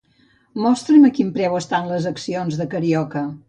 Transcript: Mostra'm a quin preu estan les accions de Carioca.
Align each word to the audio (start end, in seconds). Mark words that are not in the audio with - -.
Mostra'm 0.63 1.05
a 1.11 1.11
quin 1.19 1.29
preu 1.37 1.59
estan 1.61 1.93
les 1.95 2.11
accions 2.15 2.61
de 2.63 2.71
Carioca. 2.75 3.27